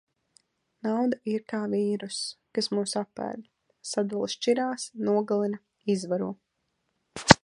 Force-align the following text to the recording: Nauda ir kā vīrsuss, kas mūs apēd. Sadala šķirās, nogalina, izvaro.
Nauda 0.85 1.19
ir 1.33 1.43
kā 1.51 1.59
vīrsuss, 1.73 2.21
kas 2.59 2.69
mūs 2.77 2.95
apēd. 3.03 3.45
Sadala 3.91 4.31
šķirās, 4.35 4.87
nogalina, 5.11 5.61
izvaro. 5.97 6.31